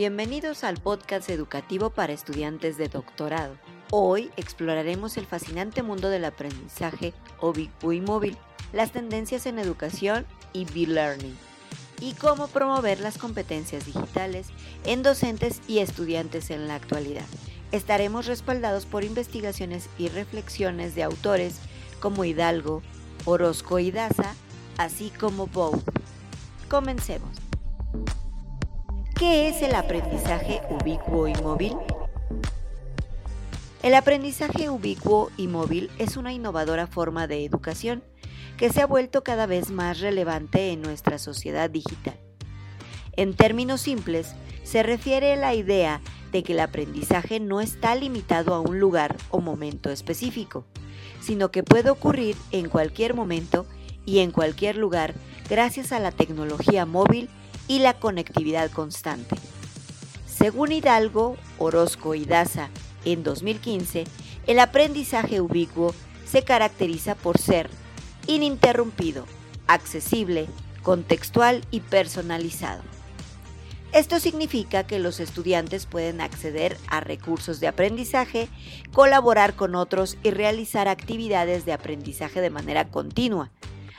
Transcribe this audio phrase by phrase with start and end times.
[0.00, 3.58] Bienvenidos al podcast educativo para estudiantes de doctorado.
[3.90, 8.38] Hoy exploraremos el fascinante mundo del aprendizaje ubicuo y móvil,
[8.72, 10.24] las tendencias en educación
[10.54, 11.36] y B-Learning,
[12.00, 14.46] y cómo promover las competencias digitales
[14.86, 17.26] en docentes y estudiantes en la actualidad.
[17.70, 21.56] Estaremos respaldados por investigaciones y reflexiones de autores
[22.00, 22.80] como Hidalgo,
[23.26, 24.34] Orozco y Daza,
[24.78, 25.78] así como Bow.
[26.70, 27.49] Comencemos.
[29.20, 31.76] ¿Qué es el aprendizaje ubicuo y móvil?
[33.82, 38.02] El aprendizaje ubicuo y móvil es una innovadora forma de educación
[38.56, 42.18] que se ha vuelto cada vez más relevante en nuestra sociedad digital.
[43.12, 46.00] En términos simples, se refiere a la idea
[46.32, 50.64] de que el aprendizaje no está limitado a un lugar o momento específico,
[51.20, 53.66] sino que puede ocurrir en cualquier momento
[54.06, 55.12] y en cualquier lugar
[55.50, 57.28] gracias a la tecnología móvil
[57.70, 59.36] y la conectividad constante.
[60.26, 62.68] Según Hidalgo, Orozco y Daza,
[63.04, 64.06] en 2015,
[64.48, 65.94] el aprendizaje ubicuo
[66.26, 67.70] se caracteriza por ser
[68.26, 69.24] ininterrumpido,
[69.68, 70.48] accesible,
[70.82, 72.82] contextual y personalizado.
[73.92, 78.48] Esto significa que los estudiantes pueden acceder a recursos de aprendizaje,
[78.92, 83.52] colaborar con otros y realizar actividades de aprendizaje de manera continua,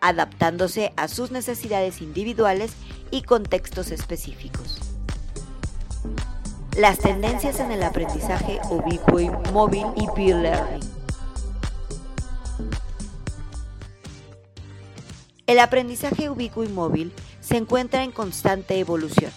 [0.00, 2.74] adaptándose a sus necesidades individuales
[3.12, 4.80] y contextos específicos.
[6.76, 10.90] Las tendencias en el aprendizaje ubicuo y móvil y peer learning.
[15.46, 19.30] El aprendizaje ubicuo y móvil se encuentra en constante evolución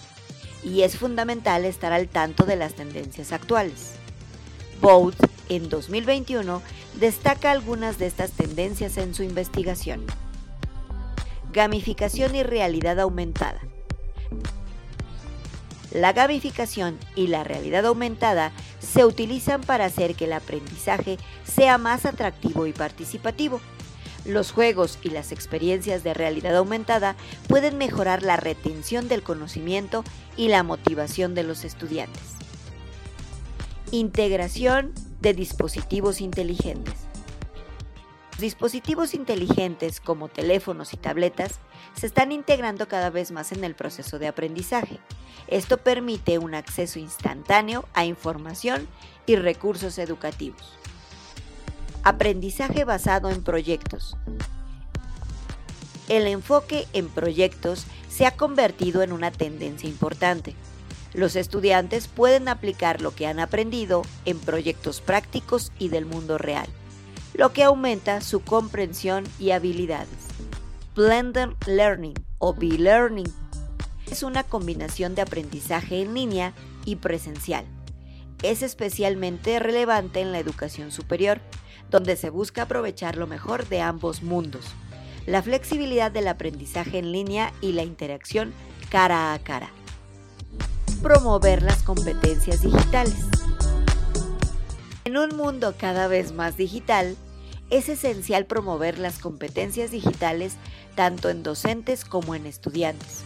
[0.64, 3.92] y es fundamental estar al tanto de las tendencias actuales.
[4.80, 5.16] Boat,
[5.50, 6.62] en 2021,
[6.98, 10.06] destaca algunas de estas tendencias en su investigación
[11.56, 13.62] gamificación y realidad aumentada.
[15.90, 22.04] La gamificación y la realidad aumentada se utilizan para hacer que el aprendizaje sea más
[22.04, 23.62] atractivo y participativo.
[24.26, 27.16] Los juegos y las experiencias de realidad aumentada
[27.48, 30.04] pueden mejorar la retención del conocimiento
[30.36, 32.34] y la motivación de los estudiantes.
[33.92, 37.06] Integración de dispositivos inteligentes
[38.38, 41.58] dispositivos inteligentes como teléfonos y tabletas
[41.94, 44.98] se están integrando cada vez más en el proceso de aprendizaje.
[45.48, 48.88] Esto permite un acceso instantáneo a información
[49.26, 50.76] y recursos educativos.
[52.02, 54.16] Aprendizaje basado en proyectos.
[56.08, 60.54] El enfoque en proyectos se ha convertido en una tendencia importante.
[61.14, 66.68] Los estudiantes pueden aplicar lo que han aprendido en proyectos prácticos y del mundo real
[67.36, 70.08] lo que aumenta su comprensión y habilidades.
[70.94, 73.30] Blended Learning o B-Learning
[74.10, 76.54] es una combinación de aprendizaje en línea
[76.86, 77.66] y presencial.
[78.42, 81.40] Es especialmente relevante en la educación superior,
[81.90, 84.64] donde se busca aprovechar lo mejor de ambos mundos,
[85.26, 88.54] la flexibilidad del aprendizaje en línea y la interacción
[88.88, 89.70] cara a cara.
[91.02, 93.16] Promover las competencias digitales.
[95.04, 97.16] En un mundo cada vez más digital,
[97.70, 100.54] es esencial promover las competencias digitales
[100.94, 103.22] tanto en docentes como en estudiantes.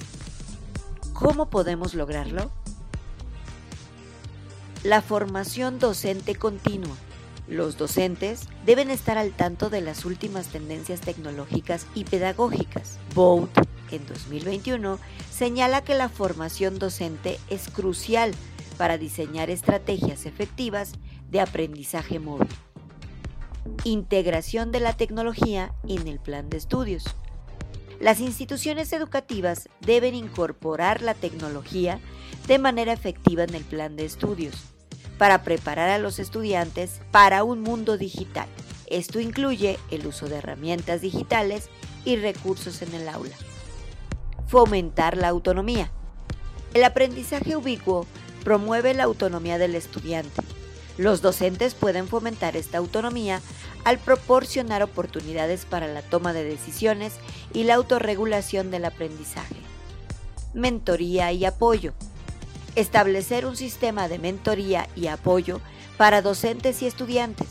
[1.13, 2.51] ¿Cómo podemos lograrlo?
[4.83, 6.97] La formación docente continua.
[7.47, 12.99] Los docentes deben estar al tanto de las últimas tendencias tecnológicas y pedagógicas.
[13.15, 13.51] Boat,
[13.91, 14.99] en 2021,
[15.31, 18.33] señala que la formación docente es crucial
[18.79, 20.93] para diseñar estrategias efectivas
[21.29, 22.49] de aprendizaje móvil.
[23.85, 27.05] Integración de la tecnología en el plan de estudios.
[27.99, 31.99] Las instituciones educativas deben incorporar la tecnología
[32.47, 34.55] de manera efectiva en el plan de estudios
[35.17, 38.49] para preparar a los estudiantes para un mundo digital.
[38.87, 41.71] Esto incluye el uso de herramientas digitales
[42.05, 43.37] y recursos en el aula.
[44.47, 45.91] Fomentar la autonomía.
[46.75, 48.07] El aprendizaje ubicuo
[48.45, 50.43] promueve la autonomía del estudiante
[50.99, 53.41] los docentes pueden fomentar esta autonomía
[53.85, 57.15] al proporcionar oportunidades para la toma de decisiones
[57.53, 59.57] y la autorregulación del aprendizaje.
[60.53, 61.93] Mentoría y apoyo.
[62.77, 65.61] Establecer un sistema de mentoría y apoyo
[65.97, 67.49] para docentes y estudiantes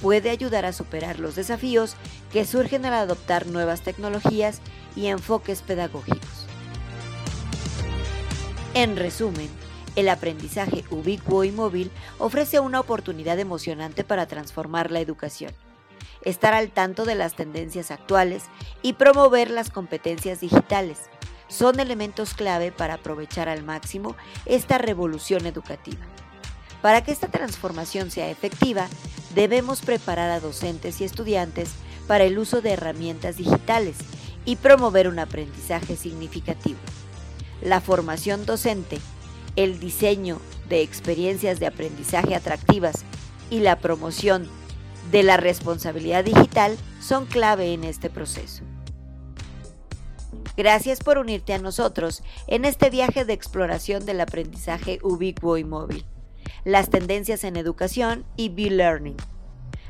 [0.00, 1.94] puede ayudar a superar los desafíos
[2.32, 4.60] que surgen al adoptar nuevas tecnologías
[4.96, 6.46] y enfoques pedagógicos.
[8.74, 9.50] En resumen,
[9.96, 15.52] el aprendizaje ubicuo y móvil ofrece una oportunidad emocionante para transformar la educación,
[16.22, 18.44] estar al tanto de las tendencias actuales
[18.82, 20.98] y promover las competencias digitales.
[21.48, 24.14] son elementos clave para aprovechar al máximo
[24.46, 26.06] esta revolución educativa.
[26.80, 28.86] Para que esta transformación sea efectiva,
[29.34, 31.72] debemos preparar a docentes y estudiantes
[32.06, 33.96] para el uso de herramientas digitales
[34.44, 36.78] y promover un aprendizaje significativo.
[37.62, 38.98] La formación docente,
[39.62, 40.40] el diseño
[40.70, 43.04] de experiencias de aprendizaje atractivas
[43.50, 44.48] y la promoción
[45.12, 48.62] de la responsabilidad digital son clave en este proceso.
[50.56, 56.06] Gracias por unirte a nosotros en este viaje de exploración del aprendizaje ubicuo y móvil,
[56.64, 59.16] las tendencias en educación y B-Learning,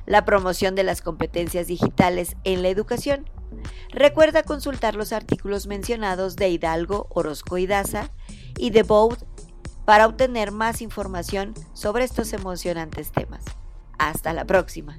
[0.04, 3.30] la promoción de las competencias digitales en la educación.
[3.90, 8.10] Recuerda consultar los artículos mencionados de Hidalgo, Orozco y Daza
[8.58, 9.18] y de Boud
[9.90, 13.42] para obtener más información sobre estos emocionantes temas.
[13.98, 14.96] Hasta la próxima.